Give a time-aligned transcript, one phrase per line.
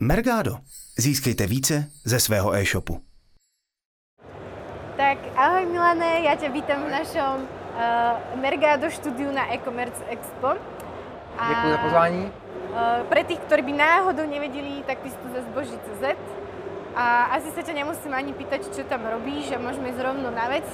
[0.00, 0.56] Mergado.
[0.98, 3.00] Získejte více ze svého e-shopu.
[4.96, 10.48] Tak ahoj Milane, já tě vítám v našem uh, Mergado studiu na e-commerce expo.
[11.38, 12.24] A, Děkuji za pozvání.
[12.24, 16.04] Uh, pre tých, ktorí by náhodou nevedeli, tak ty si tu ze Zboží.cz
[16.96, 20.48] a asi sa ťa nemusím ani pýtať, čo tam robíš a môžeme ísť rovno na
[20.48, 20.64] vec.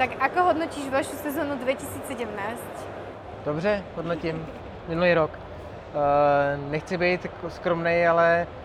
[0.00, 2.24] Tak ako hodnotíš vašu sezónu 2017?
[3.44, 4.46] Dobře, hodnotím.
[4.88, 5.32] Minulý rok.
[5.36, 8.59] Uh, nechci být skromný, ale uh,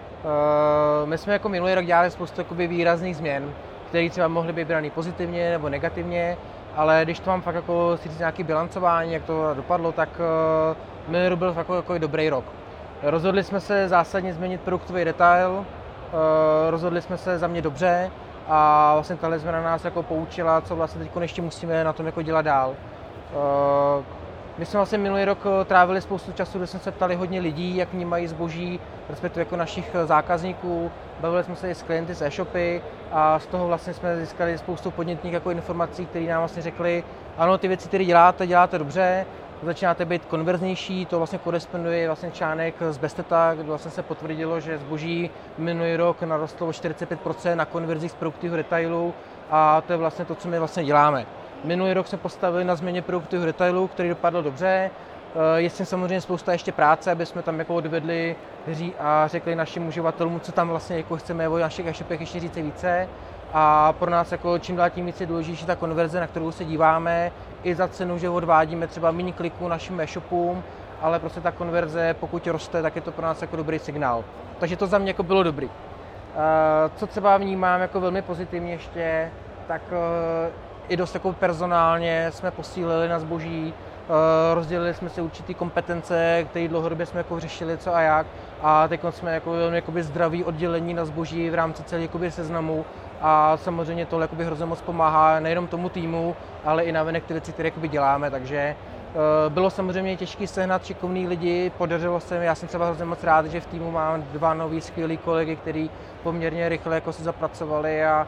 [1.05, 3.53] my jsme jako minulý rok dělali spoustu jakoby výrazných změn,
[3.87, 6.37] které třeba mohly být braný pozitivně nebo negativně,
[6.75, 10.77] ale když to mám fakt jako si říct nějaký bilancování, jak to dopadlo, tak uh,
[11.07, 12.45] minulý rok byl fakt jako, jako dobrý rok.
[13.03, 15.65] Rozhodli jsme se zásadně změnit produktový detail, uh,
[16.69, 18.11] rozhodli jsme se za mě dobře
[18.47, 22.21] a vlastně tahle změna nás jako poučila, co vlastně teď ještě musíme na tom jako
[22.21, 22.69] dělat dál.
[22.69, 24.03] Uh,
[24.57, 27.75] my jsme vlastně minulý rok eh, trávili spoustu času, kde jsme se ptali hodně lidí,
[27.75, 30.91] jak vnímají zboží, respektive jako našich eh, zákazníků.
[31.19, 32.81] Bavili jsme se i s klienty z e-shopy
[33.11, 37.03] a z toho vlastně jsme získali spoustu podnětných jako informací, které nám vlastně řekli,
[37.37, 39.25] ano, ty věci, které děláte, děláte dobře,
[39.63, 44.77] začínáte být konverznější, to vlastně koresponduje vlastně článek z Besteta, kde vlastně se potvrdilo, že
[44.77, 49.13] zboží minulý rok narostlo o 45% na konverzích z produktivního detailu
[49.49, 51.25] a to je vlastně to, co my vlastně děláme.
[51.63, 54.91] Minulý rok jsme postavili na změně produktu retailu, který dopadl dobře.
[55.35, 58.35] Eh, je s tím samozřejmě spousta ještě práce, aby jsme tam jako odvedli
[58.99, 63.07] a řekli našim uživatelům, co tam vlastně jako chceme o našich e-shopech ještě říct více.
[63.53, 66.65] A pro nás jako čím dál tím víc je důležitější ta konverze, na kterou se
[66.65, 67.31] díváme,
[67.63, 70.63] i za cenu, že odvádíme třeba méně kliků našim e-shopům,
[71.01, 74.23] ale prostě ta konverze, pokud roste, tak je to pro nás jako dobrý signál.
[74.59, 75.69] Takže to za mě jako bylo dobrý.
[75.69, 79.31] Eh, co třeba vnímám jako velmi pozitivně ještě,
[79.67, 80.51] tak eh,
[80.89, 86.67] i dost jako personálně jsme posílili na zboží, eh, rozdělili jsme si určitý kompetence, které
[86.67, 88.27] dlouhodobě jsme jako řešili co a jak
[88.61, 92.85] a teď jsme jako velmi jakoby zdravý oddělení na zboží v rámci celé jakoby seznamu.
[93.21, 97.51] A samozřejmě to jakoby hrozně moc pomáhá nejenom tomu týmu, ale i navenek ty věci,
[97.51, 102.55] které jakoby děláme, takže eh, bylo samozřejmě těžké sehnat šikovný lidi, podařilo se mi, já
[102.55, 105.89] jsem třeba hrozně moc rád, že v týmu mám dva nový skvělý kolegy, kteří
[106.23, 108.27] poměrně rychle jako se zapracovali a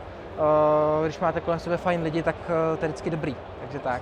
[1.04, 3.36] když máte kolem sebe fajn lidi, tak eh, to je vždycky dobrý.
[3.62, 4.02] Takže tak.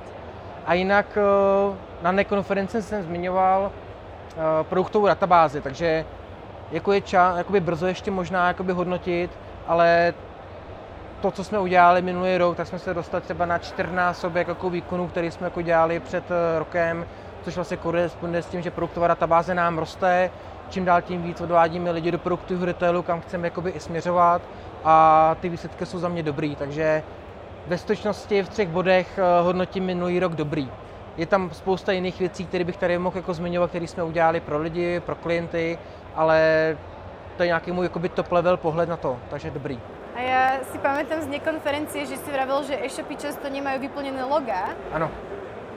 [0.66, 3.72] A jinak eh, na nekonferenci jsem zmiňoval
[4.64, 6.06] produktovou databázi, takže
[6.72, 9.32] jako je ča, jakoby brzo ještě možná jakoby hodnotit,
[9.68, 10.14] ale
[11.22, 14.70] to, co jsme udělali minulý rok, tak jsme se dostali třeba na 14 sobě jako
[14.70, 16.24] výkonů, který jsme jako dělali před
[16.58, 17.06] rokem,
[17.44, 20.30] což vlastně koresponduje s tím, že produktová databáze nám roste,
[20.70, 24.42] čím dál tím víc odvádíme lidi do produktu retailu, kam chceme jakoby i směřovat
[24.86, 27.04] a ty výsledky jsou za mě dobrý, takže
[27.68, 30.72] ve skutečnosti v třech bodech eh, hodnotím minulý rok dobrý.
[31.18, 34.58] Je tam spousta jiných věcí, které bych tady mohl jako zmiňovat, které jsme udělali pro
[34.58, 35.80] lidi, pro klienty,
[36.16, 36.78] ale
[37.38, 39.80] to je nějaký můj jakoby, top level pohled na to, takže dobrý.
[40.16, 44.70] A já si pamätám z nekonferencie, že si vravil, že e-shopy často nemají vyplněné loga.
[44.92, 45.12] Ano.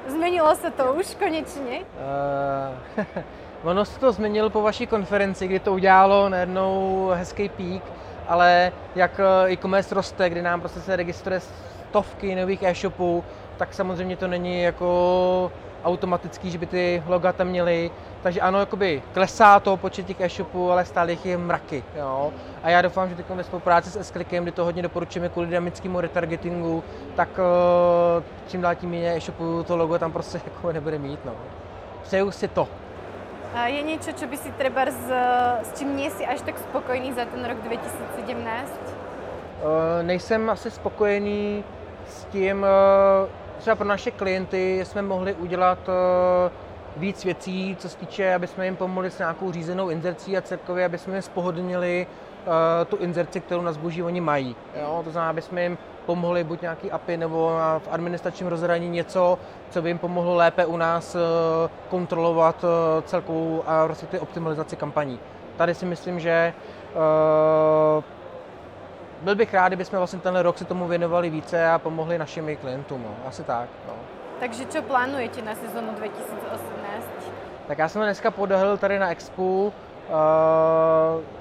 [0.07, 1.83] Změnilo se to už konečně?
[2.99, 3.05] Uh,
[3.71, 7.83] ono se to změnilo po vaší konferenci, kdy to udělalo najednou hezký pík
[8.29, 13.25] ale jak eh, e-commerce roste, kdy nám prostě se registruje stovky nových e-shopů,
[13.57, 15.53] tak samozřejmě to není jako
[15.85, 17.91] automatický, že by ty loga tam měly.
[18.23, 21.85] Takže ano, jakoby klesá to počet těch e-shopů, ale stále jich je mraky.
[21.97, 22.33] Jo?
[22.63, 26.01] A já doufám, že teď ve spolupráci s s kdy to hodně doporučujeme kvůli dynamickému
[26.01, 26.85] retargetingu,
[27.17, 31.25] tak eh, čím dál tím méně e-shopů to logo tam prostě jako nebude mít.
[31.25, 31.33] No.
[32.03, 32.69] Přeju si to.
[33.49, 35.09] Je niečo, čo by si treba s,
[35.65, 37.89] s čím nie si až tak spokojný za ten rok 2017?
[39.65, 41.65] Uh, nejsem asi spokojený
[42.07, 43.29] s tím, uh,
[43.59, 46.53] třeba pro naše klienty jsme mohli udělat uh,
[46.97, 50.85] víc věcí, co se týče, aby jsme jim pomohli s nějakou řízenou inzercí a celkově,
[50.85, 52.53] aby jsme jim spohodlnili uh,
[52.89, 54.57] tu inzerci, kterou na zboží oni mají.
[54.81, 55.01] Jo?
[55.05, 59.39] To znamená, aby jsme jim pomohli buď nějaký API nebo v administračním rozhraní něco,
[59.71, 61.21] co by jim pomohlo lépe u nás eh,
[61.89, 65.21] kontrolovat eh, celkovou a respektive optimalizaci kampaní.
[65.57, 66.53] Tady si myslím, že
[66.95, 68.05] uh,
[69.23, 73.03] byl bych rád, kdybychom vlastně tenhle rok se tomu věnovali více a pomohli našim klientům.
[73.03, 73.29] No.
[73.29, 73.69] Asi tak.
[73.87, 73.95] No.
[74.41, 77.05] Takže co plánujete na sezonu 2018?
[77.67, 79.43] Tak já jsem dneska podahl tady na Expo.
[79.43, 79.73] Uh,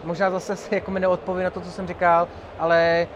[0.03, 2.27] možná zase si jako mi neodpoví na to, co jsem říkal,
[2.59, 3.07] ale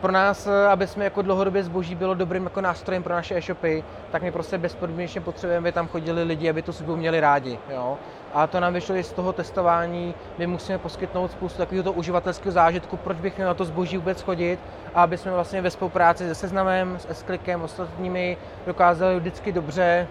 [0.00, 3.84] pro nás, eh, aby jsme jako dlouhodobě zboží bylo dobrým jako nástrojem pro naše e-shopy,
[4.10, 7.58] tak my prostě bezpodmínečně potřebujeme, aby tam chodili lidi, aby tu službu měli rádi.
[7.70, 7.98] Jo?
[8.34, 10.14] A to nám vyšlo i z toho testování.
[10.38, 14.60] My musíme poskytnout spoustu takového uživatelského zážitku, proč bych měl na to zboží vůbec chodit,
[14.94, 18.36] a aby jsme vlastně ve spolupráci se Seznamem, s S-Clickem, ostatními
[18.66, 20.06] dokázali vždycky dobře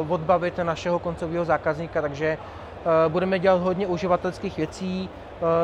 [0.00, 5.10] uh, odbavit našeho koncového zákazníka, takže uh, budeme dělat hodně uživatelských věcí,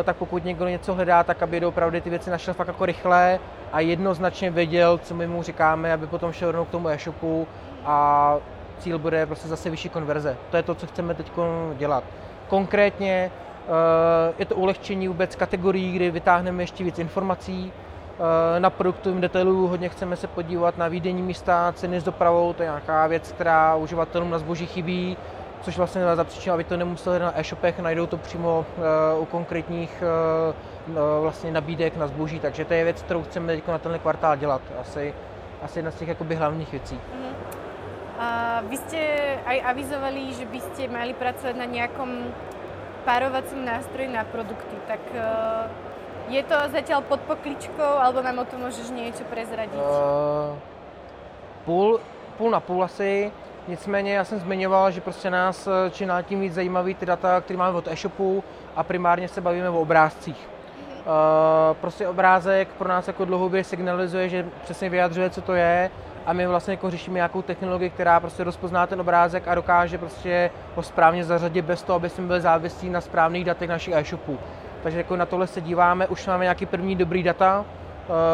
[0.05, 3.39] tak pokud někdo něco hledá, tak aby opravdu ty věci našel fakt jako rychle
[3.73, 7.47] a jednoznačně věděl, co my mu říkáme, aby potom šel rovnou k tomu e-shopu
[7.85, 8.37] a
[8.79, 10.37] cíl bude prostě zase vyšší konverze.
[10.51, 11.33] To je to, co chceme teď
[11.75, 12.05] dělat.
[12.49, 13.31] Konkrétně
[14.39, 17.73] je to ulehčení vůbec kategorií, kdy vytáhneme ještě víc informací,
[18.59, 22.69] na produktovém detailu hodně chceme se podívat na výdejní místa, ceny s dopravou, to je
[22.69, 25.17] nějaká věc, která uživatelům na zboží chybí,
[25.65, 28.67] což vlastně zapříčinilo, aby to nemuseli na e-shopech, najdou to přímo
[29.17, 33.69] uh, u konkrétních uh, vlastně nabídek na zboží, takže to je věc, kterou chceme teď
[33.69, 34.63] na tenhle kvartál dělat.
[34.81, 35.15] Asi,
[35.63, 36.95] asi jedna z těch jakoby hlavních věcí.
[36.95, 37.35] Uh-huh.
[38.19, 38.99] A vy jste
[39.47, 42.11] aj avizovali, že byste měli pracovat na nějakom
[43.05, 48.61] párovacím nástroji na produkty, tak uh, je to zatiaľ pod pokličkou, alebo nám o tom
[48.61, 49.77] můžeš něco prezradit?
[49.77, 50.57] Uh,
[51.65, 52.01] půl,
[52.39, 53.33] půl na půl asi.
[53.69, 57.41] Nicméně já jsem zmiňoval, že prostě nás eh, čím dál tím víc zajímaví ty data,
[57.41, 58.45] které máme od e-shopu
[58.77, 60.49] a primárně se bavíme o obrázcích.
[61.07, 65.91] Uh, prostě obrázek pro nás jako dlouhodobě signalizuje, že přesně vyjadřuje, co to je
[66.27, 70.51] a my vlastně jako řešíme nějakou technologii, která prostě rozpozná ten obrázek a dokáže prostě
[70.75, 74.39] ho správně zařadit bez toho, aby jsme byli závislí na správných datech našich e-shopů.
[74.83, 77.65] Takže jako na tohle se díváme, už máme nějaký první dobrý data,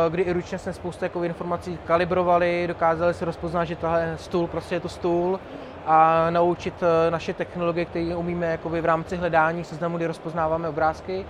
[0.08, 4.75] kdy i ručně jsme spoustu jako informací kalibrovali, dokázali si rozpoznat, že tohle stůl prostě
[4.75, 5.40] je to stůl
[5.87, 11.26] a naučit eh, naše technologie, které umíme jako v rámci hledání seznamu, kdy rozpoznáváme obrázky.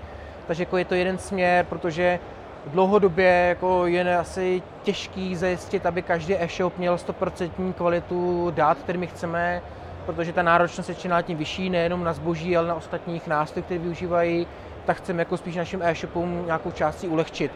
[0.46, 2.18] Takže jako je to jeden směr, protože
[2.66, 9.62] dlouhodobě jako je asi těžký zajistit, aby každý e-shop měl 100% kvalitu dat, kterými chceme,
[10.06, 13.80] protože ta náročnost je čím tím vyšší, nejenom na zboží, ale na ostatních nástrojích, které
[13.80, 14.46] využívají,
[14.84, 17.52] tak chceme jako spíš našim e-shopům nějakou částí ulehčit.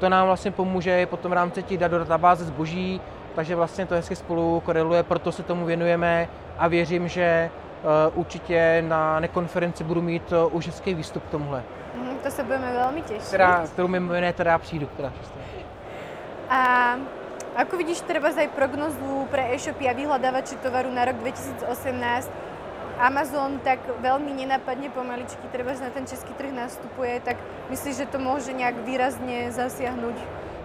[0.00, 3.00] To nám vlastně pomůže potom v rámci těch dat do databáze zboží,
[3.34, 7.50] takže vlastně to hezky spolu koreluje, proto se tomu věnujeme a věřím, že
[7.82, 11.62] uh, určitě na nekonferenci budu mít uh, už hezký výstup k tomuhle.
[11.94, 13.28] Mm, to se budeme velmi těšit.
[13.28, 14.86] Která, kterou mimo jiné teda přijdu.
[14.96, 15.12] Teda
[16.50, 16.96] a
[17.56, 22.30] ako vidíš třeba aj prognozu pre e-shopy a vyhľadávače tovaru na rok 2018?
[23.00, 27.36] Amazon tak veľmi nenapadne pomaličky třeba na ten český trh nastupuje, tak
[27.70, 30.14] myslíš, že to může nějak výrazně zasiahnuť?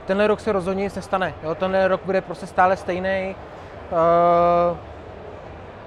[0.05, 1.33] Tenhle rok se rozhodně nic nestane.
[1.43, 1.55] Jo?
[1.55, 3.35] Tenhle rok bude prostě stále stejný.
[3.91, 4.77] Uh,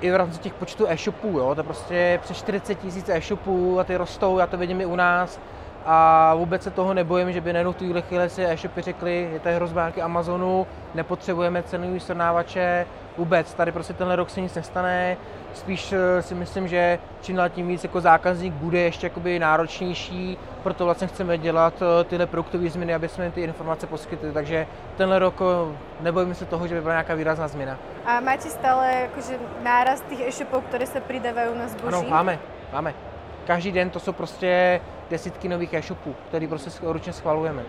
[0.00, 1.28] I v rámci těch počtů e-shopů.
[1.38, 1.54] Jo?
[1.54, 4.96] To je prostě přes 40 tisíc e-shopů a ty rostou, já to vidím i u
[4.96, 5.40] nás.
[5.86, 9.40] A vůbec se toho nebojím, že by najednou v tuhle chvíli si e-shopy řekli, je
[9.40, 12.86] to hrozba nějaký Amazonu, nepotřebujeme cenový srovnávače,
[13.18, 13.54] vůbec.
[13.54, 15.16] Tady prostě tenhle rok se nic nestane.
[15.54, 20.38] Spíš eh, si myslím, že čím dál tím víc jako zákazník bude ještě jakoby náročnější,
[20.62, 24.32] proto vlastně chceme dělat eh, tyhle produktové změny, aby jsme ty informace poskytli.
[24.32, 24.66] Takže
[24.96, 27.78] tenhle rok eh, nebojíme se toho, že by byla nějaká výrazná změna.
[28.06, 31.96] A máte stále jakože náraz těch e-shopů, které se přidávají na zboží?
[31.96, 32.38] Ano, máme,
[32.72, 33.07] máme.
[33.48, 34.80] Každý den to jsou prostě
[35.10, 37.62] desítky nových e-shopů, které prostě ručně schvalujeme.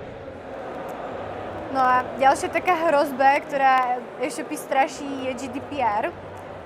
[1.74, 6.12] No a ďalšia taká hrozba, ktorá e-shopy straší, je GDPR.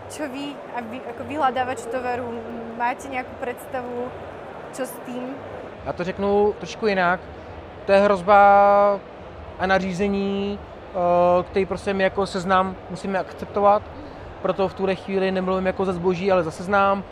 [0.10, 2.26] Čo vy, a vy ako vyhľadávač tovaru,
[2.78, 4.10] máte nějakou představu,
[4.72, 5.36] co s tím?
[5.86, 7.20] Já to řeknu trošku jinak.
[7.86, 8.40] To je hrozba
[9.60, 13.84] a nařízení, eh, který prostě my jako seznam musíme akceptovat.
[14.44, 17.04] Proto v tuhle chvíli nemluvím jako za zboží, ale za seznam.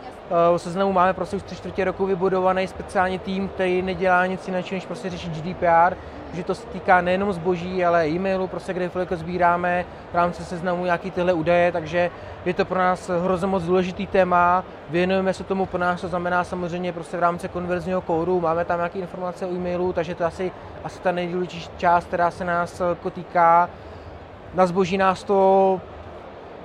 [0.56, 4.66] V seznamu máme prostě už tři čtvrtě roku vybudovaný speciální tým, který nedělá nic jiného,
[4.72, 5.94] než prostě řešit GDPR
[6.32, 10.84] že to se týká nejenom zboží, ale e-mailu, prostě kde jako sbíráme v rámci seznamu
[10.84, 12.10] nějaký tyhle údaje, takže
[12.44, 16.44] je to pro nás hrozně moc důležitý téma, věnujeme se tomu pro nás, to znamená
[16.44, 20.52] samozřejmě prostě v rámci konverzního kódu, máme tam nějaké informace o e-mailu, takže to asi,
[20.84, 23.68] asi ta nejdůležitější část, která se nás jako týká.
[24.54, 25.80] Na zboží nás to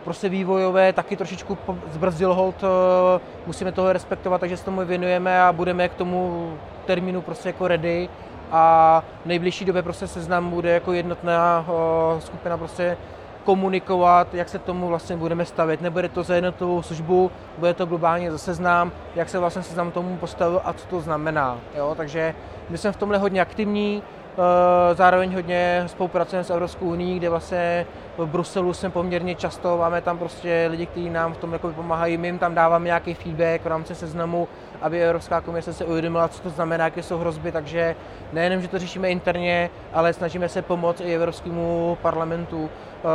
[0.08, 1.58] prostě vývojové taky trošičku
[1.92, 6.54] zbrzdil hold, eh, musíme toho respektovat, takže se tomu věnujeme a budeme k tomu
[6.86, 8.10] termínu prostě jako ready
[8.52, 11.66] a v nejbližší době prostě seznam bude jako jednotná
[12.20, 12.98] skupina prostě
[13.44, 15.82] komunikovat, jak se tomu vlastně budeme stavět.
[15.82, 20.18] Nebude to za jednotovou službu, bude to globálně za seznam, jak se vlastně seznam tomu
[20.18, 21.58] postavil a co to znamená.
[21.76, 21.94] Jo?
[21.98, 22.36] Takže
[22.70, 24.17] my jsme v tomhle hodně aktivní, Eh,
[24.94, 27.86] zároveň hodně spolupracujeme s Evropskou unii, kde vlastně
[28.18, 32.18] v Bruselu jsme poměrně často, máme tam prostě lidi, kteří nám v tom jako pomáhají,
[32.18, 34.48] my jim tam dáváme nějaký feedback v rámci seznamu,
[34.82, 37.96] aby Evropská komise se uvědomila, co to znamená, jaké jsou hrozby, takže
[38.34, 43.08] nejenom, že to řešíme interně, ale snažíme se pomoct i Evropskému parlamentu, eh,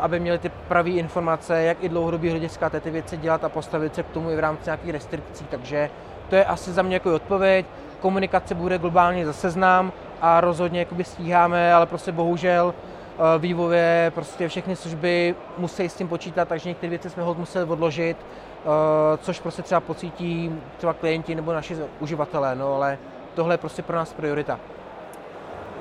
[0.00, 4.02] aby měli ty pravé informace, jak i dlouhodobý hlediska ty věci dělat a postavit se
[4.02, 5.44] k tomu i v rámci nějakých restrikcí.
[5.50, 5.90] Takže
[6.28, 7.66] to je asi za mě jako odpověď.
[8.00, 14.48] Komunikace bude globálně za seznam, a rozhodně jakoby stíháme, ale prostě bohužel eh, vývojové prostě
[14.48, 19.40] všechny služby musí s tím počítat, takže některé věci jsme ho museli odložit, eh, což
[19.40, 22.98] prostě třeba pocítí třeba klienti nebo naši uživatelé, no ale
[23.34, 24.60] tohle je prostě pro nás priorita.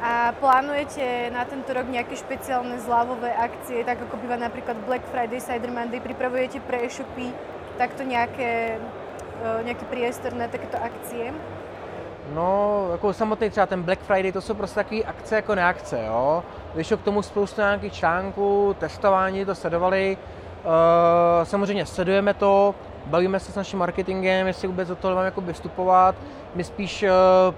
[0.01, 5.41] A plánujete na tento rok nejaké špeciálne zľavové akcie, tak ako býva napríklad Black Friday,
[5.41, 7.33] Cyber Monday, pripravujete pre e-shopy
[7.81, 8.77] takto nejaké,
[9.41, 11.33] e, nejaký priestor na takéto akcie?
[12.33, 16.43] No, jako samotný třeba ten Black Friday, to jsou prostě takové akce jako neakce, jo.
[16.75, 20.17] Vyšlo k tomu spoustu nějakých článků, testování, to sledovali.
[20.17, 22.75] Uh, samozřejmě sledujeme to,
[23.07, 26.15] bavíme se s naším marketingem, jestli vůbec do toho máme jako vystupovat.
[26.55, 27.09] My spíš uh,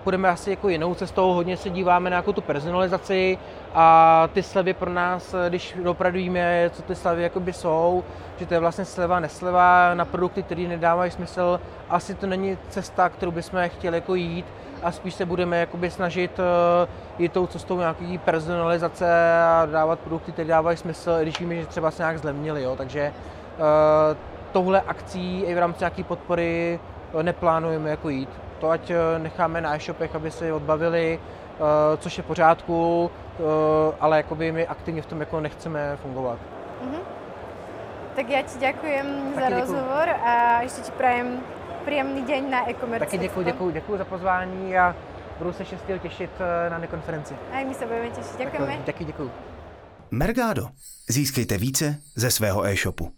[0.03, 3.37] půjdeme asi jako jinou cestou, hodně se díváme na jako tu personalizaci
[3.73, 8.03] a ty slevy pro nás, když opravdu víme, co ty slevy jakoby jsou,
[8.37, 13.09] že to je vlastně sleva, nesleva na produkty, které nedávají smysl, asi to není cesta,
[13.09, 14.45] kterou bychom chtěli jako jít
[14.83, 16.89] a spíš se budeme jakoby snažit uh,
[17.19, 21.91] jít tou cestou nějaký personalizace a dávat produkty, které dávají smysl, když víme, že třeba
[21.91, 22.75] se nějak zlemnili, jo.
[22.75, 23.13] takže
[23.57, 24.17] uh,
[24.51, 26.79] touhle akcí i v rámci nějaké podpory
[27.21, 28.29] neplánujeme jako jít.
[28.59, 31.19] To ať necháme na e-shopech, aby se odbavili,
[31.97, 33.11] což je v pořádku,
[33.99, 36.39] ale jakoby my aktivně v tom jako nechceme fungovat.
[36.83, 36.99] Mm-hmm.
[38.15, 39.01] Tak já ti děkuji
[39.35, 41.39] za rozhovor a ještě ti prajem
[41.85, 43.05] příjemný den na e-commerce.
[43.05, 44.95] Taky děkuji, děkuji, děkuji za pozvání a
[45.37, 45.83] budu se 6.
[46.01, 46.31] těšit
[46.69, 47.35] na nekonferenci.
[47.51, 48.37] A my se budeme těšit.
[48.37, 48.77] Děkujeme.
[48.85, 49.31] Taky děkuji.
[50.11, 50.67] Mergado.
[51.09, 53.11] Získejte více ze svého e-shopu.